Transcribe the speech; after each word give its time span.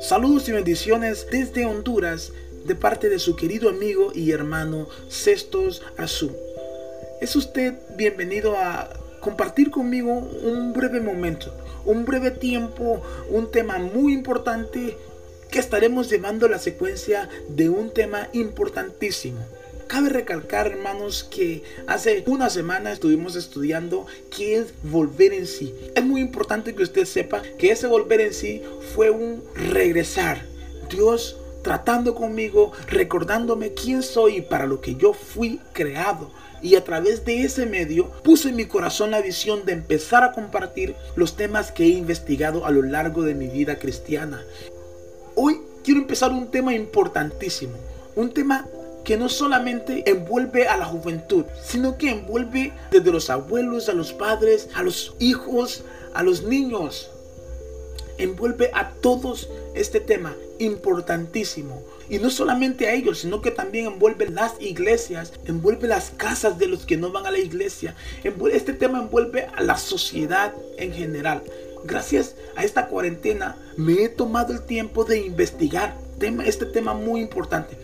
Saludos 0.00 0.48
y 0.48 0.52
bendiciones 0.52 1.26
desde 1.30 1.64
Honduras 1.64 2.32
de 2.66 2.74
parte 2.74 3.08
de 3.08 3.18
su 3.18 3.36
querido 3.36 3.68
amigo 3.68 4.12
y 4.14 4.32
hermano 4.32 4.88
Cestos 5.08 5.82
Azul. 5.96 6.32
Es 7.20 7.36
usted 7.36 7.74
bienvenido 7.96 8.56
a 8.56 8.88
compartir 9.20 9.70
conmigo 9.70 10.12
un 10.12 10.72
breve 10.72 11.00
momento, 11.00 11.52
un 11.84 12.04
breve 12.04 12.30
tiempo, 12.30 13.02
un 13.30 13.50
tema 13.50 13.78
muy 13.78 14.12
importante 14.12 14.96
que 15.50 15.58
estaremos 15.58 16.10
llevando 16.10 16.48
la 16.48 16.58
secuencia 16.58 17.28
de 17.48 17.68
un 17.68 17.90
tema 17.90 18.28
importantísimo. 18.32 19.40
Cabe 19.92 20.08
recalcar, 20.08 20.68
hermanos, 20.68 21.22
que 21.22 21.62
hace 21.86 22.24
una 22.26 22.48
semana 22.48 22.92
estuvimos 22.92 23.36
estudiando 23.36 24.06
qué 24.34 24.56
es 24.56 24.72
volver 24.84 25.34
en 25.34 25.46
sí. 25.46 25.74
Es 25.94 26.02
muy 26.02 26.22
importante 26.22 26.74
que 26.74 26.82
usted 26.82 27.04
sepa 27.04 27.42
que 27.58 27.70
ese 27.70 27.88
volver 27.88 28.22
en 28.22 28.32
sí 28.32 28.62
fue 28.94 29.10
un 29.10 29.44
regresar. 29.54 30.46
Dios 30.88 31.36
tratando 31.60 32.14
conmigo, 32.14 32.72
recordándome 32.86 33.74
quién 33.74 34.02
soy 34.02 34.38
y 34.38 34.40
para 34.40 34.64
lo 34.64 34.80
que 34.80 34.94
yo 34.94 35.12
fui 35.12 35.60
creado. 35.74 36.30
Y 36.62 36.76
a 36.76 36.84
través 36.84 37.26
de 37.26 37.42
ese 37.42 37.66
medio 37.66 38.10
puse 38.22 38.48
en 38.48 38.56
mi 38.56 38.64
corazón 38.64 39.10
la 39.10 39.20
visión 39.20 39.66
de 39.66 39.72
empezar 39.72 40.24
a 40.24 40.32
compartir 40.32 40.94
los 41.16 41.36
temas 41.36 41.70
que 41.70 41.84
he 41.84 41.88
investigado 41.88 42.64
a 42.64 42.70
lo 42.70 42.80
largo 42.80 43.24
de 43.24 43.34
mi 43.34 43.48
vida 43.48 43.78
cristiana. 43.78 44.42
Hoy 45.34 45.60
quiero 45.84 46.00
empezar 46.00 46.32
un 46.32 46.50
tema 46.50 46.74
importantísimo, 46.74 47.74
un 48.16 48.32
tema 48.32 48.66
que 49.04 49.16
no 49.16 49.28
solamente 49.28 50.08
envuelve 50.08 50.68
a 50.68 50.76
la 50.76 50.84
juventud, 50.84 51.44
sino 51.62 51.98
que 51.98 52.10
envuelve 52.10 52.72
desde 52.90 53.10
los 53.10 53.30
abuelos, 53.30 53.88
a 53.88 53.94
los 53.94 54.12
padres, 54.12 54.68
a 54.74 54.82
los 54.82 55.14
hijos, 55.18 55.84
a 56.14 56.22
los 56.22 56.42
niños. 56.42 57.10
Envuelve 58.18 58.70
a 58.74 58.90
todos 58.90 59.48
este 59.74 60.00
tema 60.00 60.36
importantísimo. 60.58 61.82
Y 62.08 62.18
no 62.18 62.30
solamente 62.30 62.86
a 62.86 62.92
ellos, 62.92 63.20
sino 63.20 63.40
que 63.40 63.50
también 63.50 63.86
envuelve 63.86 64.28
las 64.28 64.60
iglesias, 64.60 65.32
envuelve 65.46 65.88
las 65.88 66.10
casas 66.10 66.58
de 66.58 66.66
los 66.66 66.84
que 66.84 66.96
no 66.96 67.10
van 67.10 67.26
a 67.26 67.30
la 67.30 67.38
iglesia. 67.38 67.96
Este 68.52 68.74
tema 68.74 69.00
envuelve 69.00 69.46
a 69.56 69.62
la 69.62 69.76
sociedad 69.78 70.54
en 70.76 70.92
general. 70.92 71.42
Gracias 71.84 72.36
a 72.54 72.64
esta 72.64 72.86
cuarentena 72.86 73.56
me 73.76 74.04
he 74.04 74.08
tomado 74.08 74.52
el 74.52 74.62
tiempo 74.62 75.04
de 75.04 75.18
investigar 75.18 75.96
este 76.44 76.66
tema 76.66 76.94
muy 76.94 77.20
importante. 77.20 77.76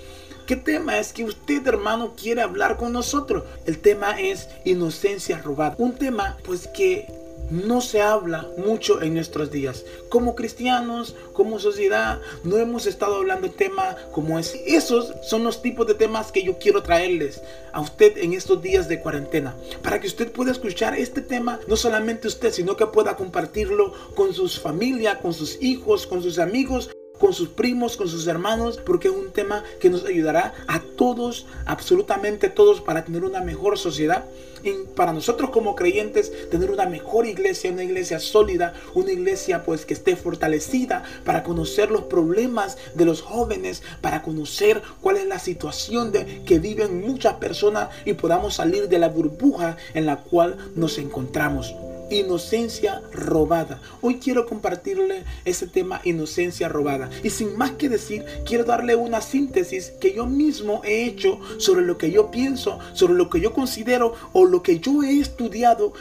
¿Qué 0.48 0.56
tema 0.56 0.98
es 0.98 1.12
que 1.12 1.24
usted, 1.24 1.66
hermano, 1.66 2.14
quiere 2.16 2.40
hablar 2.40 2.78
con 2.78 2.90
nosotros? 2.90 3.44
El 3.66 3.80
tema 3.80 4.18
es 4.18 4.48
inocencia 4.64 5.42
robada. 5.42 5.74
Un 5.76 5.96
tema, 5.96 6.38
pues, 6.42 6.66
que 6.68 7.06
no 7.50 7.82
se 7.82 8.00
habla 8.00 8.48
mucho 8.56 9.02
en 9.02 9.12
nuestros 9.12 9.50
días. 9.50 9.84
Como 10.08 10.34
cristianos, 10.34 11.14
como 11.34 11.58
sociedad, 11.58 12.22
no 12.44 12.56
hemos 12.56 12.86
estado 12.86 13.16
hablando 13.16 13.46
de 13.46 13.52
tema 13.52 13.94
como 14.10 14.38
es. 14.38 14.54
Esos 14.66 15.12
son 15.22 15.44
los 15.44 15.60
tipos 15.60 15.86
de 15.86 15.92
temas 15.92 16.32
que 16.32 16.42
yo 16.42 16.56
quiero 16.56 16.82
traerles 16.82 17.42
a 17.72 17.82
usted 17.82 18.16
en 18.16 18.32
estos 18.32 18.62
días 18.62 18.88
de 18.88 19.00
cuarentena. 19.00 19.54
Para 19.82 20.00
que 20.00 20.06
usted 20.06 20.32
pueda 20.32 20.52
escuchar 20.52 20.94
este 20.94 21.20
tema, 21.20 21.60
no 21.68 21.76
solamente 21.76 22.26
usted, 22.26 22.52
sino 22.52 22.74
que 22.74 22.86
pueda 22.86 23.16
compartirlo 23.16 23.92
con 24.14 24.32
sus 24.32 24.58
familia, 24.58 25.18
con 25.18 25.34
sus 25.34 25.62
hijos, 25.62 26.06
con 26.06 26.22
sus 26.22 26.38
amigos, 26.38 26.88
con 27.18 27.32
sus 27.32 27.48
primos, 27.48 27.96
con 27.96 28.08
sus 28.08 28.26
hermanos, 28.26 28.78
porque 28.84 29.08
es 29.08 29.14
un 29.14 29.30
tema 29.30 29.64
que 29.80 29.90
nos 29.90 30.04
ayudará 30.04 30.54
a 30.66 30.80
todos, 30.80 31.46
absolutamente 31.66 32.48
todos, 32.48 32.80
para 32.80 33.04
tener 33.04 33.24
una 33.24 33.40
mejor 33.40 33.78
sociedad. 33.78 34.24
Y 34.64 34.72
para 34.96 35.12
nosotros 35.12 35.50
como 35.50 35.76
creyentes, 35.76 36.32
tener 36.50 36.70
una 36.70 36.86
mejor 36.86 37.26
iglesia, 37.26 37.70
una 37.70 37.84
iglesia 37.84 38.18
sólida, 38.18 38.74
una 38.94 39.12
iglesia 39.12 39.62
pues 39.64 39.86
que 39.86 39.94
esté 39.94 40.16
fortalecida 40.16 41.04
para 41.24 41.44
conocer 41.44 41.92
los 41.92 42.02
problemas 42.02 42.76
de 42.94 43.04
los 43.04 43.22
jóvenes, 43.22 43.82
para 44.00 44.22
conocer 44.22 44.82
cuál 45.00 45.16
es 45.16 45.26
la 45.26 45.38
situación 45.38 46.10
de, 46.10 46.42
que 46.44 46.58
viven 46.58 47.06
muchas 47.06 47.34
personas 47.34 47.90
y 48.04 48.14
podamos 48.14 48.54
salir 48.54 48.88
de 48.88 48.98
la 48.98 49.08
burbuja 49.08 49.76
en 49.94 50.06
la 50.06 50.16
cual 50.16 50.56
nos 50.74 50.98
encontramos 50.98 51.72
inocencia 52.10 53.02
robada. 53.12 53.80
Hoy 54.00 54.16
quiero 54.16 54.46
compartirle 54.46 55.24
ese 55.44 55.66
tema 55.66 56.00
inocencia 56.04 56.68
robada. 56.68 57.10
Y 57.22 57.30
sin 57.30 57.56
más 57.56 57.72
que 57.72 57.88
decir, 57.88 58.24
quiero 58.46 58.64
darle 58.64 58.96
una 58.96 59.20
síntesis 59.20 59.92
que 60.00 60.12
yo 60.14 60.26
mismo 60.26 60.82
he 60.84 61.04
hecho 61.04 61.40
sobre 61.58 61.84
lo 61.84 61.98
que 61.98 62.10
yo 62.10 62.30
pienso, 62.30 62.78
sobre 62.92 63.14
lo 63.14 63.28
que 63.30 63.40
yo 63.40 63.52
considero 63.52 64.14
o 64.32 64.44
lo 64.44 64.62
que 64.62 64.80
yo 64.80 65.02
he 65.02 65.18
estudiado 65.18 65.92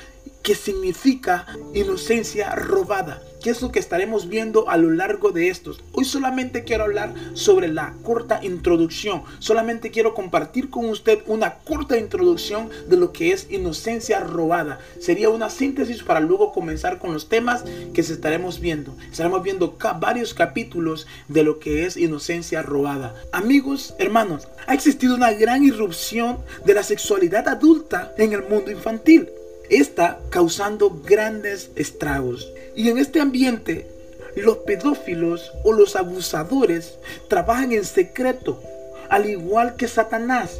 que 0.43 0.55
significa 0.55 1.45
inocencia 1.73 2.55
robada 2.55 3.21
que 3.41 3.51
es 3.51 3.61
lo 3.61 3.71
que 3.71 3.79
estaremos 3.79 4.29
viendo 4.29 4.69
a 4.69 4.77
lo 4.77 4.91
largo 4.91 5.31
de 5.31 5.49
estos. 5.49 5.79
Hoy 5.93 6.05
solamente 6.05 6.63
quiero 6.63 6.83
hablar 6.83 7.13
sobre 7.33 7.67
la 7.67 7.93
corta 8.03 8.39
introducción. 8.43 9.23
Solamente 9.39 9.91
quiero 9.91 10.13
compartir 10.13 10.69
con 10.69 10.89
usted 10.89 11.19
una 11.27 11.55
corta 11.59 11.97
introducción 11.97 12.69
de 12.87 12.97
lo 12.97 13.13
que 13.13 13.31
es 13.31 13.47
inocencia 13.49 14.19
robada. 14.19 14.79
Sería 14.99 15.29
una 15.29 15.49
síntesis 15.49 16.03
para 16.03 16.19
luego 16.19 16.51
comenzar 16.51 16.99
con 16.99 17.13
los 17.13 17.29
temas 17.29 17.63
que 17.93 18.03
se 18.03 18.13
estaremos 18.13 18.59
viendo. 18.59 18.95
Estaremos 19.11 19.43
viendo 19.43 19.77
varios 19.99 20.33
capítulos 20.33 21.07
de 21.27 21.43
lo 21.43 21.59
que 21.59 21.85
es 21.85 21.97
inocencia 21.97 22.61
robada. 22.61 23.15
Amigos, 23.31 23.93
hermanos, 23.99 24.47
ha 24.65 24.73
existido 24.73 25.15
una 25.15 25.31
gran 25.31 25.63
irrupción 25.63 26.39
de 26.65 26.73
la 26.73 26.83
sexualidad 26.83 27.47
adulta 27.47 28.13
en 28.17 28.33
el 28.33 28.43
mundo 28.43 28.71
infantil 28.71 29.29
está 29.69 30.19
causando 30.29 31.01
grandes 31.05 31.71
estragos. 31.75 32.51
Y 32.75 32.89
en 32.89 32.97
este 32.97 33.19
ambiente, 33.19 33.87
los 34.35 34.57
pedófilos 34.57 35.51
o 35.63 35.73
los 35.73 35.95
abusadores 35.95 36.95
trabajan 37.27 37.71
en 37.71 37.85
secreto, 37.85 38.61
al 39.09 39.25
igual 39.29 39.75
que 39.75 39.87
Satanás. 39.87 40.59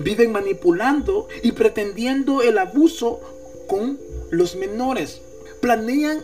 Viven 0.00 0.32
manipulando 0.32 1.28
y 1.42 1.52
pretendiendo 1.52 2.42
el 2.42 2.58
abuso 2.58 3.20
con 3.66 3.98
los 4.30 4.56
menores. 4.56 5.20
Planean 5.60 6.22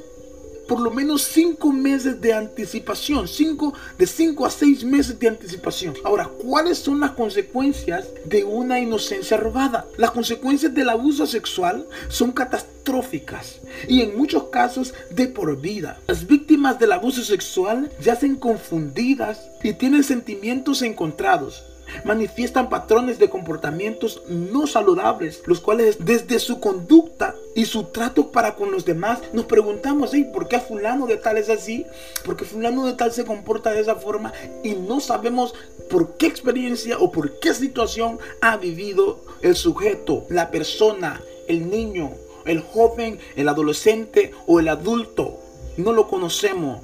por 0.68 0.80
lo 0.80 0.90
menos 0.90 1.22
cinco 1.22 1.72
meses 1.72 2.20
de 2.20 2.32
anticipación, 2.32 3.28
cinco, 3.28 3.74
de 3.98 4.06
cinco 4.06 4.46
a 4.46 4.50
seis 4.50 4.84
meses 4.84 5.18
de 5.18 5.28
anticipación. 5.28 5.94
Ahora, 6.04 6.26
¿cuáles 6.26 6.78
son 6.78 7.00
las 7.00 7.12
consecuencias 7.12 8.06
de 8.24 8.44
una 8.44 8.80
inocencia 8.80 9.36
robada? 9.36 9.86
Las 9.96 10.10
consecuencias 10.10 10.74
del 10.74 10.88
abuso 10.88 11.26
sexual 11.26 11.86
son 12.08 12.32
catastróficas 12.32 13.60
y 13.88 14.02
en 14.02 14.16
muchos 14.16 14.44
casos 14.44 14.94
de 15.10 15.28
por 15.28 15.60
vida. 15.60 16.00
Las 16.06 16.26
víctimas 16.26 16.78
del 16.78 16.92
abuso 16.92 17.22
sexual 17.22 17.90
yacen 18.02 18.36
confundidas 18.36 19.40
y 19.62 19.74
tienen 19.74 20.04
sentimientos 20.04 20.82
encontrados 20.82 21.64
manifiestan 22.04 22.68
patrones 22.68 23.18
de 23.18 23.30
comportamientos 23.30 24.22
no 24.28 24.66
saludables, 24.66 25.42
los 25.46 25.60
cuales 25.60 25.98
desde 26.04 26.38
su 26.38 26.60
conducta 26.60 27.34
y 27.54 27.66
su 27.66 27.84
trato 27.84 28.30
para 28.30 28.54
con 28.54 28.70
los 28.70 28.84
demás 28.84 29.20
nos 29.32 29.46
preguntamos, 29.46 30.12
¿por 30.32 30.48
qué 30.48 30.58
fulano 30.60 31.06
de 31.06 31.16
tal 31.16 31.36
es 31.38 31.48
así? 31.48 31.86
¿Por 32.24 32.36
qué 32.36 32.44
fulano 32.44 32.86
de 32.86 32.94
tal 32.94 33.12
se 33.12 33.24
comporta 33.24 33.70
de 33.70 33.80
esa 33.80 33.96
forma? 33.96 34.32
Y 34.62 34.74
no 34.74 35.00
sabemos 35.00 35.54
por 35.90 36.16
qué 36.16 36.26
experiencia 36.26 36.98
o 36.98 37.10
por 37.10 37.38
qué 37.40 37.54
situación 37.54 38.18
ha 38.40 38.56
vivido 38.56 39.20
el 39.42 39.56
sujeto, 39.56 40.24
la 40.28 40.50
persona, 40.50 41.22
el 41.48 41.68
niño, 41.70 42.12
el 42.44 42.60
joven, 42.60 43.18
el 43.36 43.48
adolescente 43.48 44.32
o 44.46 44.60
el 44.60 44.68
adulto. 44.68 45.38
No 45.76 45.92
lo 45.92 46.08
conocemos. 46.08 46.80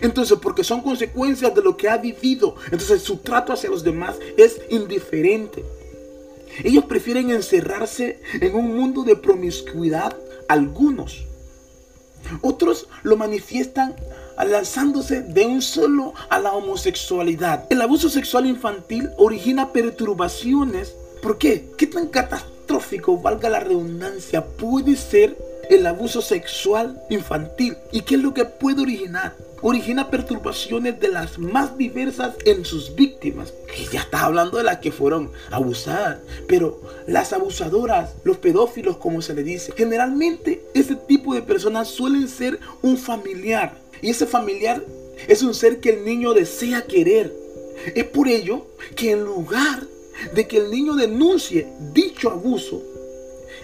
Entonces, 0.00 0.38
porque 0.40 0.64
son 0.64 0.80
consecuencias 0.82 1.54
de 1.54 1.62
lo 1.62 1.76
que 1.76 1.88
ha 1.88 1.96
vivido. 1.96 2.56
Entonces, 2.66 3.02
su 3.02 3.18
trato 3.18 3.52
hacia 3.52 3.70
los 3.70 3.84
demás 3.84 4.16
es 4.36 4.60
indiferente. 4.70 5.64
Ellos 6.64 6.84
prefieren 6.84 7.30
encerrarse 7.30 8.20
en 8.40 8.54
un 8.54 8.76
mundo 8.76 9.04
de 9.04 9.16
promiscuidad, 9.16 10.16
algunos. 10.48 11.24
Otros 12.42 12.88
lo 13.02 13.16
manifiestan 13.16 13.94
lanzándose 14.44 15.22
de 15.22 15.46
un 15.46 15.62
solo 15.62 16.14
a 16.30 16.38
la 16.38 16.52
homosexualidad. 16.52 17.66
El 17.70 17.80
abuso 17.80 18.08
sexual 18.08 18.46
infantil 18.46 19.10
origina 19.16 19.72
perturbaciones. 19.72 20.94
¿Por 21.22 21.38
qué? 21.38 21.70
¿Qué 21.76 21.86
tan 21.86 22.08
catastrófico, 22.08 23.18
valga 23.18 23.48
la 23.48 23.60
redundancia, 23.60 24.44
puede 24.44 24.96
ser 24.96 25.36
el 25.70 25.86
abuso 25.86 26.22
sexual 26.22 27.00
infantil? 27.10 27.76
¿Y 27.92 28.02
qué 28.02 28.16
es 28.16 28.22
lo 28.22 28.34
que 28.34 28.44
puede 28.44 28.82
originar? 28.82 29.34
origina 29.60 30.10
perturbaciones 30.10 31.00
de 31.00 31.08
las 31.08 31.38
más 31.38 31.76
diversas 31.76 32.34
en 32.44 32.64
sus 32.64 32.94
víctimas. 32.94 33.52
Y 33.76 33.92
ya 33.92 34.00
está 34.00 34.24
hablando 34.24 34.58
de 34.58 34.64
las 34.64 34.78
que 34.78 34.92
fueron 34.92 35.30
abusadas. 35.50 36.18
Pero 36.46 36.80
las 37.06 37.32
abusadoras, 37.32 38.14
los 38.24 38.38
pedófilos 38.38 38.96
como 38.96 39.22
se 39.22 39.34
le 39.34 39.42
dice, 39.42 39.72
generalmente 39.76 40.62
ese 40.74 40.96
tipo 40.96 41.34
de 41.34 41.42
personas 41.42 41.88
suelen 41.88 42.28
ser 42.28 42.58
un 42.82 42.96
familiar. 42.96 43.76
Y 44.00 44.10
ese 44.10 44.26
familiar 44.26 44.82
es 45.26 45.42
un 45.42 45.54
ser 45.54 45.80
que 45.80 45.90
el 45.90 46.04
niño 46.04 46.34
desea 46.34 46.82
querer. 46.82 47.34
Es 47.94 48.04
por 48.04 48.28
ello 48.28 48.66
que 48.96 49.12
en 49.12 49.24
lugar 49.24 49.82
de 50.34 50.46
que 50.46 50.58
el 50.58 50.70
niño 50.70 50.94
denuncie 50.94 51.68
dicho 51.92 52.30
abuso, 52.30 52.82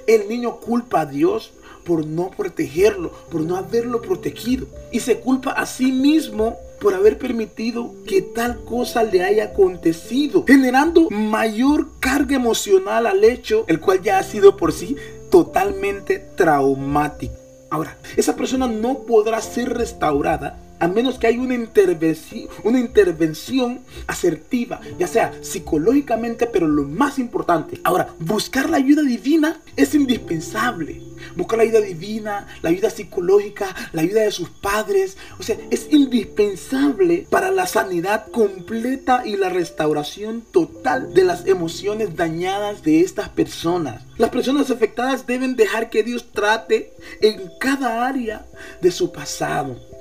el 0.07 0.29
niño 0.29 0.61
culpa 0.61 1.01
a 1.01 1.07
Dios 1.07 1.53
por 1.85 2.07
no 2.07 2.31
protegerlo, 2.31 3.11
por 3.31 3.43
no 3.43 3.57
haberlo 3.57 4.01
protegido. 4.01 4.67
Y 4.91 5.01
se 5.01 5.21
culpa 5.21 5.53
a 5.53 5.67
sí 5.67 5.93
mismo 5.93 6.57
por 6.81 6.95
haber 6.95 7.19
permitido 7.19 7.95
que 8.07 8.21
tal 8.21 8.65
cosa 8.65 9.05
le 9.05 9.23
haya 9.23 9.45
acontecido, 9.45 10.45
generando 10.47 11.09
mayor 11.11 11.89
carga 12.01 12.37
emocional 12.37 13.07
al 13.07 13.25
hecho, 13.25 13.65
el 13.69 13.81
cual 13.81 14.03
ya 14.03 14.19
ha 14.19 14.23
sido 14.23 14.57
por 14.57 14.73
sí 14.73 14.97
totalmente 15.31 16.19
traumático. 16.37 17.35
Ahora, 17.71 17.97
esa 18.17 18.37
persona 18.37 18.69
no 18.69 18.99
podrá 19.01 19.41
ser 19.41 19.73
restaurada 19.73 20.61
a 20.79 20.89
menos 20.89 21.19
que 21.19 21.27
haya 21.27 21.41
una 21.41 21.55
intervención, 21.55 22.49
una 22.63 22.81
intervención 22.81 23.81
asertiva, 24.07 24.81
ya 24.99 25.07
sea 25.07 25.33
psicológicamente, 25.43 26.47
pero 26.47 26.67
lo 26.67 26.85
más 26.85 27.19
importante. 27.19 27.81
Ahora, 27.85 28.15
buscar 28.19 28.69
la 28.69 28.79
ayuda 28.79 29.03
divina 29.03 29.61
es 29.77 29.95
indispensable. 29.95 31.01
Buscar 31.37 31.59
la 31.59 31.65
ayuda 31.65 31.81
divina, 31.81 32.47
la 32.63 32.71
ayuda 32.71 32.91
psicológica, 32.91 33.75
la 33.93 34.03
ayuda 34.03 34.23
de 34.23 34.31
sus 34.31 34.51
padres. 34.51 35.17
O 35.39 35.43
sea, 35.43 35.57
es 35.71 35.89
indispensable 35.91 37.27
para 37.31 37.51
la 37.51 37.67
sanidad 37.67 38.27
completa 38.31 39.23
y 39.25 39.37
la 39.37 39.49
restauración 39.49 40.43
total 40.43 41.15
de 41.15 41.25
las 41.25 41.47
emociones 41.47 42.17
dañadas 42.17 42.83
de 42.83 43.01
estas 43.01 43.31
personas. 43.31 44.03
Las 44.19 44.31
personas 44.31 44.71
afectadas 44.71 45.27
deben 45.27 45.57
dejar 45.57 45.91
que 45.91 46.03
Dios 46.03 46.27
trate 46.33 46.93
en 47.21 47.51
cada 47.59 48.07
área 48.07 48.47
de 48.81 48.91
su 48.91 49.13
pasado 49.13 49.94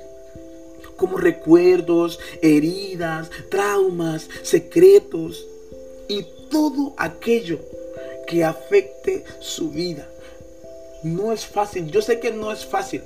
como 0.96 1.16
recuerdos, 1.16 2.18
heridas, 2.42 3.30
traumas, 3.50 4.28
secretos 4.42 5.46
y 6.08 6.24
todo 6.50 6.94
aquello 6.96 7.60
que 8.26 8.44
afecte 8.44 9.24
su 9.40 9.70
vida. 9.70 10.08
No 11.02 11.32
es 11.32 11.46
fácil, 11.46 11.90
yo 11.90 12.00
sé 12.00 12.20
que 12.20 12.32
no 12.32 12.52
es 12.52 12.64
fácil. 12.64 13.02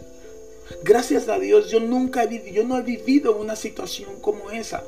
Gracias 0.82 1.28
a 1.28 1.38
Dios 1.38 1.70
yo 1.70 1.80
nunca 1.80 2.22
he 2.22 2.26
vivido, 2.26 2.54
yo 2.54 2.64
no 2.64 2.78
he 2.78 2.82
vivido 2.82 3.36
una 3.36 3.56
situación 3.56 4.20
como 4.20 4.50
esa 4.50 4.84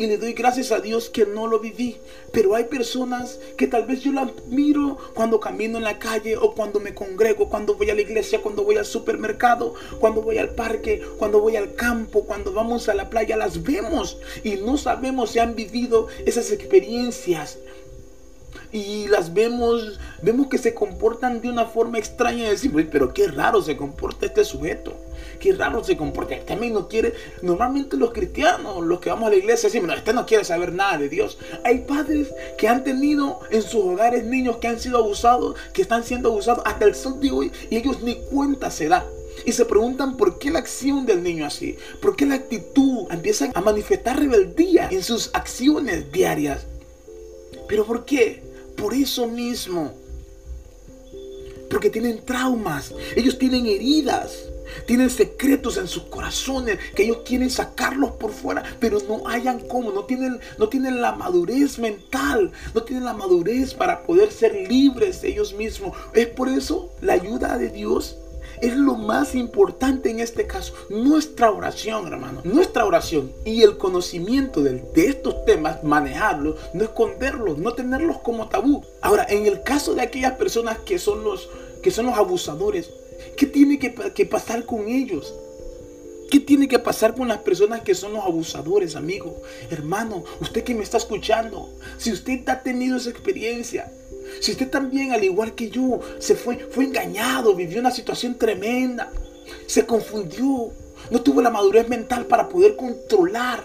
y 0.00 0.06
le 0.06 0.16
doy 0.16 0.32
gracias 0.32 0.72
a 0.72 0.80
Dios 0.80 1.10
que 1.10 1.26
no 1.26 1.46
lo 1.46 1.60
viví. 1.60 1.98
Pero 2.32 2.54
hay 2.54 2.64
personas 2.64 3.38
que 3.58 3.66
tal 3.66 3.84
vez 3.84 4.00
yo 4.00 4.12
las 4.12 4.30
miro 4.46 4.96
cuando 5.12 5.40
camino 5.40 5.76
en 5.76 5.84
la 5.84 5.98
calle 5.98 6.38
o 6.38 6.54
cuando 6.54 6.80
me 6.80 6.94
congrego, 6.94 7.50
cuando 7.50 7.74
voy 7.74 7.90
a 7.90 7.94
la 7.94 8.00
iglesia, 8.00 8.40
cuando 8.40 8.64
voy 8.64 8.78
al 8.78 8.86
supermercado, 8.86 9.74
cuando 9.98 10.22
voy 10.22 10.38
al 10.38 10.54
parque, 10.54 11.02
cuando 11.18 11.42
voy 11.42 11.56
al 11.56 11.74
campo, 11.74 12.24
cuando 12.24 12.50
vamos 12.50 12.88
a 12.88 12.94
la 12.94 13.10
playa, 13.10 13.36
las 13.36 13.62
vemos 13.62 14.16
y 14.42 14.56
no 14.56 14.78
sabemos 14.78 15.32
si 15.32 15.38
han 15.38 15.54
vivido 15.54 16.08
esas 16.24 16.50
experiencias 16.50 17.58
y 18.72 19.06
las 19.08 19.34
vemos, 19.34 19.98
vemos 20.22 20.46
que 20.46 20.56
se 20.56 20.72
comportan 20.72 21.42
de 21.42 21.50
una 21.50 21.66
forma 21.66 21.98
extraña 21.98 22.46
y 22.46 22.50
decimos, 22.50 22.84
pero 22.90 23.12
qué 23.12 23.26
raro 23.26 23.60
se 23.60 23.76
comporta 23.76 24.26
este 24.26 24.44
sujeto, 24.44 24.94
qué 25.38 25.52
raro 25.52 25.82
se 25.84 25.96
comporta, 25.96 26.34
este 26.34 26.56
no 26.56 26.88
quiere, 26.88 27.14
normalmente 27.42 27.96
los 27.96 28.12
cristianos, 28.12 28.84
los 28.84 29.00
que 29.00 29.10
vamos 29.10 29.26
a 29.26 29.30
la 29.30 29.36
iglesia, 29.36 29.68
decimos, 29.68 29.88
no, 29.88 29.94
este 29.94 30.12
no 30.12 30.26
quiere 30.26 30.44
saber 30.44 30.72
nada 30.72 30.98
de 30.98 31.08
Dios. 31.08 31.38
Hay 31.64 31.80
padres 31.80 32.28
que 32.58 32.68
han 32.68 32.84
tenido 32.84 33.40
en 33.50 33.62
sus 33.62 33.84
hogares 33.84 34.24
niños 34.24 34.56
que 34.58 34.68
han 34.68 34.80
sido 34.80 34.98
abusados, 34.98 35.56
que 35.72 35.82
están 35.82 36.04
siendo 36.04 36.30
abusados 36.30 36.62
hasta 36.64 36.84
el 36.84 36.94
sol 36.94 37.20
de 37.20 37.30
hoy 37.30 37.52
y 37.70 37.76
ellos 37.76 38.02
ni 38.02 38.16
cuenta 38.16 38.70
se 38.70 38.88
dan. 38.88 39.04
Y 39.46 39.52
se 39.52 39.64
preguntan 39.64 40.16
por 40.16 40.38
qué 40.38 40.50
la 40.50 40.58
acción 40.58 41.06
del 41.06 41.22
niño 41.22 41.46
así, 41.46 41.76
por 42.02 42.14
qué 42.14 42.26
la 42.26 42.34
actitud 42.34 43.06
empieza 43.10 43.50
a 43.54 43.60
manifestar 43.60 44.18
rebeldía 44.18 44.88
en 44.90 45.02
sus 45.02 45.30
acciones 45.32 46.12
diarias. 46.12 46.66
¿Pero 47.66 47.86
por 47.86 48.04
qué? 48.04 48.50
por 48.80 48.94
eso 48.94 49.28
mismo. 49.28 49.92
Porque 51.68 51.90
tienen 51.90 52.24
traumas, 52.24 52.92
ellos 53.14 53.38
tienen 53.38 53.66
heridas, 53.66 54.32
tienen 54.86 55.10
secretos 55.10 55.76
en 55.76 55.88
sus 55.88 56.04
corazones 56.04 56.78
que 56.94 57.04
ellos 57.04 57.18
quieren 57.24 57.50
sacarlos 57.50 58.12
por 58.12 58.32
fuera, 58.32 58.62
pero 58.78 58.98
no 59.08 59.28
hayan 59.28 59.60
cómo, 59.60 59.90
no 59.92 60.04
tienen, 60.04 60.40
no 60.58 60.68
tienen 60.68 61.00
la 61.00 61.12
madurez 61.12 61.78
mental, 61.78 62.52
no 62.74 62.82
tienen 62.82 63.04
la 63.04 63.14
madurez 63.14 63.74
para 63.74 64.02
poder 64.02 64.30
ser 64.30 64.54
libres 64.68 65.22
de 65.22 65.30
ellos 65.30 65.54
mismos. 65.54 65.96
Es 66.14 66.26
por 66.26 66.48
eso 66.48 66.90
la 67.00 67.14
ayuda 67.14 67.58
de 67.58 67.68
Dios 67.68 68.16
es 68.60 68.76
lo 68.76 68.94
más 68.94 69.34
importante 69.34 70.10
en 70.10 70.20
este 70.20 70.46
caso. 70.46 70.74
Nuestra 70.90 71.50
oración, 71.50 72.06
hermano. 72.06 72.40
Nuestra 72.44 72.84
oración 72.84 73.32
y 73.44 73.62
el 73.62 73.78
conocimiento 73.78 74.62
de, 74.62 74.82
estos 74.94 75.44
temas, 75.44 75.82
manejarlos, 75.82 76.56
no 76.74 76.84
esconderlos, 76.84 77.58
no 77.58 77.72
tenerlos 77.72 78.18
como 78.18 78.48
tabú. 78.48 78.84
Ahora, 79.00 79.26
en 79.28 79.46
el 79.46 79.62
caso 79.62 79.94
de 79.94 80.02
aquellas 80.02 80.32
personas 80.32 80.78
que 80.78 80.98
son 80.98 81.24
los, 81.24 81.48
que 81.82 81.90
son 81.90 82.06
los 82.06 82.16
abusadores, 82.18 82.90
¿qué 83.36 83.46
tiene 83.46 83.78
que, 83.78 84.26
pasar 84.26 84.66
con 84.66 84.88
ellos? 84.88 85.34
¿Qué 86.30 86.40
tiene 86.40 86.68
que 86.68 86.78
pasar 86.78 87.14
con 87.14 87.28
las 87.28 87.38
personas 87.38 87.82
que 87.82 87.94
son 87.94 88.12
los 88.12 88.24
abusadores, 88.24 88.94
amigo? 88.94 89.42
Hermano, 89.70 90.24
usted 90.40 90.62
que 90.62 90.74
me 90.74 90.84
está 90.84 90.96
escuchando, 90.96 91.68
si 91.98 92.12
usted 92.12 92.48
ha 92.48 92.62
tenido 92.62 92.96
esa 92.96 93.10
experiencia, 93.10 93.92
si 94.40 94.52
usted 94.52 94.70
también, 94.70 95.12
al 95.12 95.24
igual 95.24 95.54
que 95.54 95.70
yo, 95.70 96.00
se 96.18 96.36
fue, 96.36 96.56
fue 96.70 96.84
engañado, 96.84 97.54
vivió 97.54 97.80
una 97.80 97.90
situación 97.90 98.38
tremenda, 98.38 99.10
se 99.66 99.84
confundió, 99.86 100.70
no 101.10 101.22
tuvo 101.22 101.42
la 101.42 101.50
madurez 101.50 101.88
mental 101.88 102.26
para 102.26 102.48
poder 102.48 102.76
controlar 102.76 103.64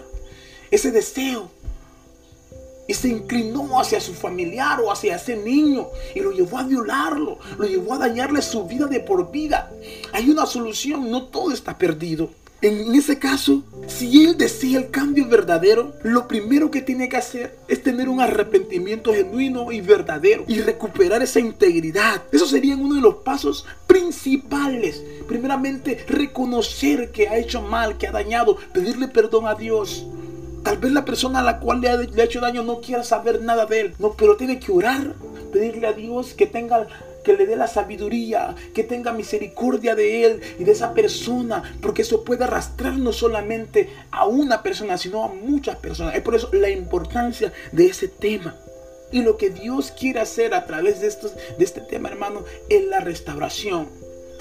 ese 0.70 0.90
deseo. 0.90 1.50
Y 2.88 2.94
se 2.94 3.08
inclinó 3.08 3.80
hacia 3.80 4.00
su 4.00 4.14
familiar 4.14 4.80
o 4.80 4.92
hacia 4.92 5.16
ese 5.16 5.36
niño 5.36 5.88
y 6.14 6.20
lo 6.20 6.30
llevó 6.32 6.58
a 6.58 6.62
violarlo, 6.62 7.38
lo 7.58 7.66
llevó 7.66 7.94
a 7.94 7.98
dañarle 7.98 8.42
su 8.42 8.64
vida 8.64 8.86
de 8.86 9.00
por 9.00 9.30
vida. 9.30 9.70
Hay 10.12 10.30
una 10.30 10.46
solución, 10.46 11.10
no 11.10 11.24
todo 11.24 11.52
está 11.52 11.76
perdido. 11.76 12.30
En 12.62 12.94
ese 12.94 13.18
caso, 13.18 13.62
si 13.86 14.24
él 14.24 14.38
desea 14.38 14.78
el 14.78 14.90
cambio 14.90 15.28
verdadero, 15.28 15.92
lo 16.02 16.26
primero 16.26 16.70
que 16.70 16.80
tiene 16.80 17.06
que 17.08 17.18
hacer 17.18 17.58
es 17.68 17.82
tener 17.82 18.08
un 18.08 18.20
arrepentimiento 18.20 19.12
genuino 19.12 19.70
y 19.72 19.82
verdadero 19.82 20.44
y 20.48 20.60
recuperar 20.62 21.22
esa 21.22 21.38
integridad. 21.38 22.22
Eso 22.32 22.46
sería 22.46 22.74
uno 22.74 22.94
de 22.94 23.02
los 23.02 23.16
pasos 23.16 23.66
principales. 23.86 25.02
Primeramente, 25.28 26.02
reconocer 26.08 27.12
que 27.12 27.28
ha 27.28 27.36
hecho 27.36 27.60
mal, 27.60 27.98
que 27.98 28.06
ha 28.06 28.12
dañado, 28.12 28.56
pedirle 28.72 29.08
perdón 29.08 29.46
a 29.46 29.54
Dios. 29.54 30.06
Tal 30.66 30.78
vez 30.78 30.90
la 30.90 31.04
persona 31.04 31.38
a 31.38 31.42
la 31.44 31.60
cual 31.60 31.80
le 31.80 31.88
ha, 31.90 32.24
hecho 32.24 32.40
daño 32.40 32.64
no 32.64 32.80
quiera 32.80 33.04
saber 33.04 33.40
nada 33.40 33.66
de 33.66 33.82
él, 33.82 33.94
pero 34.18 34.36
tiene 34.36 34.58
que 34.58 34.72
orar, 34.72 35.14
pedirle 35.52 35.86
a 35.86 35.92
Dios 35.92 36.34
que 36.34 36.48
tenga 36.48 36.88
que 37.22 37.34
le 37.34 37.46
dé 37.46 37.54
la 37.54 37.68
sabiduría, 37.68 38.56
que 38.74 38.82
tenga 38.82 39.12
misericordia 39.12 39.94
de 39.94 40.24
él 40.24 40.40
y 40.58 40.64
de 40.64 40.72
esa 40.72 40.92
persona, 40.92 41.62
porque 41.80 42.02
eso 42.02 42.24
puede 42.24 42.42
arrastrar 42.42 42.94
no 42.98 43.12
solamente 43.12 43.90
a 44.10 44.26
una 44.26 44.64
persona, 44.64 44.98
sino 44.98 45.22
a 45.22 45.28
muchas 45.28 45.76
personas. 45.76 46.16
Es 46.16 46.22
por 46.22 46.34
eso 46.34 46.50
la 46.52 46.68
importancia 46.68 47.52
de 47.70 47.86
ese 47.86 48.08
tema. 48.08 48.56
Y 49.12 49.22
lo 49.22 49.36
que 49.36 49.50
Dios 49.50 49.92
quiere 49.92 50.18
hacer 50.18 50.52
a 50.52 50.66
través 50.66 51.00
de, 51.00 51.06
estos, 51.06 51.32
de 51.36 51.64
este 51.64 51.80
tema, 51.80 52.08
hermano, 52.08 52.42
es 52.68 52.84
la 52.86 52.98
restauración. 52.98 53.86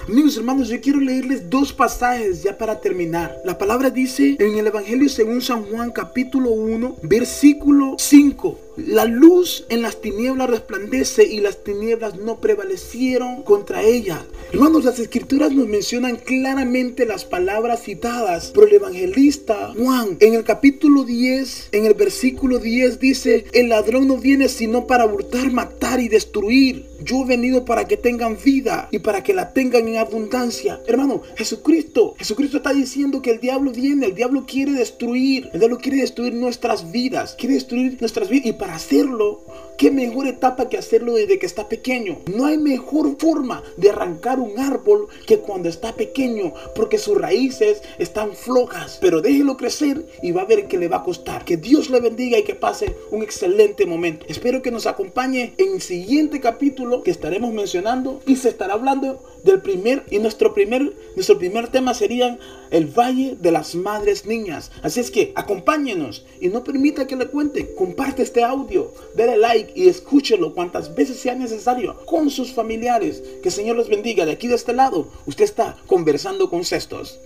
Amigos 0.07 0.37
hermanos, 0.37 0.69
yo 0.69 0.79
quiero 0.81 0.99
leerles 0.99 1.49
dos 1.49 1.73
pasajes 1.73 2.43
ya 2.43 2.57
para 2.57 2.79
terminar. 2.79 3.41
La 3.43 3.57
palabra 3.57 3.89
dice 3.89 4.35
en 4.39 4.57
el 4.57 4.67
Evangelio 4.67 5.09
según 5.09 5.41
San 5.41 5.65
Juan 5.65 5.91
capítulo 5.91 6.51
1, 6.51 6.97
versículo 7.01 7.95
5. 7.97 8.59
La 8.77 9.05
luz 9.05 9.65
en 9.69 9.81
las 9.81 10.01
tinieblas 10.01 10.49
resplandece 10.49 11.23
y 11.23 11.39
las 11.39 11.63
tinieblas 11.63 12.17
no 12.17 12.39
prevalecieron 12.39 13.41
contra 13.43 13.81
ella. 13.81 14.25
Hermanos, 14.51 14.83
las 14.83 14.99
escrituras 14.99 15.53
nos 15.53 15.67
mencionan 15.67 16.17
claramente 16.17 17.05
las 17.05 17.23
palabras 17.23 17.83
citadas 17.83 18.51
por 18.51 18.67
el 18.67 18.75
evangelista 18.75 19.73
Juan. 19.77 20.17
En 20.19 20.33
el 20.33 20.43
capítulo 20.43 21.03
10, 21.03 21.69
en 21.71 21.85
el 21.85 21.93
versículo 21.93 22.59
10 22.59 22.99
dice, 22.99 23.45
el 23.53 23.69
ladrón 23.69 24.07
no 24.07 24.17
viene 24.17 24.49
sino 24.49 24.85
para 24.87 25.05
hurtar, 25.05 25.51
matar 25.51 25.74
y 25.85 26.09
destruir. 26.09 26.89
Yo 27.03 27.21
he 27.21 27.25
venido 27.25 27.63
para 27.63 27.85
que 27.85 27.95
tengan 27.95 28.37
vida 28.43 28.89
y 28.91 28.99
para 28.99 29.23
que 29.23 29.33
la 29.33 29.53
tengan 29.53 29.87
en 29.87 29.97
abundancia. 29.97 30.81
Hermano, 30.87 31.21
Jesucristo, 31.37 32.15
Jesucristo 32.17 32.57
está 32.57 32.73
diciendo 32.73 33.21
que 33.21 33.29
el 33.29 33.39
diablo 33.39 33.71
viene, 33.71 34.07
el 34.07 34.15
diablo 34.15 34.45
quiere 34.47 34.71
destruir, 34.71 35.49
el 35.53 35.59
diablo 35.59 35.77
quiere 35.77 35.99
destruir 35.99 36.33
nuestras 36.33 36.91
vidas, 36.91 37.35
quiere 37.37 37.55
destruir 37.55 37.97
nuestras 37.99 38.29
vidas 38.29 38.47
y 38.47 38.53
para 38.53 38.75
hacerlo, 38.75 39.43
qué 39.77 39.91
mejor 39.91 40.27
etapa 40.27 40.69
que 40.69 40.77
hacerlo 40.77 41.13
desde 41.13 41.37
que 41.37 41.45
está 41.45 41.69
pequeño. 41.69 42.17
No 42.35 42.45
hay 42.45 42.57
mejor 42.57 43.17
forma 43.19 43.63
de 43.77 43.91
arrancar 43.91 44.39
un 44.39 44.59
árbol 44.59 45.07
que 45.27 45.39
cuando 45.39 45.69
está 45.69 45.93
pequeño, 45.93 46.53
porque 46.75 46.97
sus 46.97 47.17
raíces 47.17 47.81
están 47.99 48.33
flojas. 48.33 48.97
Pero 48.99 49.21
déjelo 49.21 49.55
crecer 49.57 50.05
y 50.23 50.31
va 50.31 50.41
a 50.41 50.45
ver 50.45 50.67
que 50.67 50.77
le 50.77 50.87
va 50.87 50.97
a 50.97 51.03
costar. 51.03 51.45
Que 51.45 51.57
Dios 51.57 51.89
le 51.89 51.99
bendiga 51.99 52.39
y 52.39 52.43
que 52.43 52.55
pase 52.55 52.95
un 53.11 53.21
excelente 53.21 53.85
momento. 53.85 54.25
Espero 54.27 54.61
que 54.61 54.71
nos 54.71 54.87
acompañe 54.87 55.53
en 55.57 55.74
el 55.75 55.81
siguiente 55.81 56.39
capítulo 56.39 57.03
que 57.03 57.11
estaremos 57.11 57.51
mencionando 57.51 58.21
y 58.25 58.37
se 58.37 58.47
estará 58.47 58.75
hablando 58.75 59.21
del 59.43 59.61
primer 59.61 60.05
y 60.09 60.19
nuestro 60.19 60.53
primer 60.53 60.93
nuestro 61.15 61.37
primer 61.37 61.67
tema 61.67 61.93
sería 61.93 62.39
el 62.71 62.85
Valle 62.87 63.35
de 63.39 63.51
las 63.51 63.75
Madres 63.75 64.25
Niñas. 64.25 64.71
Así 64.83 65.01
es 65.01 65.11
que 65.11 65.33
acompáñenos 65.35 66.25
y 66.39 66.47
no 66.47 66.63
permita 66.63 67.07
que 67.07 67.17
le 67.17 67.27
cuente. 67.27 67.75
Comparte 67.75 68.23
este 68.23 68.43
audio, 68.43 68.93
dale 69.15 69.37
like 69.37 69.73
y 69.75 69.89
escúchelo 69.89 70.53
cuantas 70.53 70.95
veces 70.95 71.17
sea 71.17 71.35
necesario 71.35 71.97
con 72.05 72.29
sus 72.29 72.53
familiares. 72.53 73.21
Que 73.43 73.49
el 73.49 73.53
Señor 73.53 73.75
los 73.75 73.89
bendiga. 73.89 74.25
De 74.25 74.31
aquí 74.31 74.47
de 74.47 74.55
este 74.55 74.73
lado, 74.73 75.09
usted 75.25 75.43
está 75.43 75.75
conversando 75.87 76.49
con 76.49 76.63
cestos. 76.63 77.19